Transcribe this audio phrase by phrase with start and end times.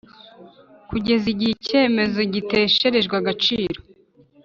[0.89, 3.77] kugeza igihe icyemezo gitesherejwe agaciro.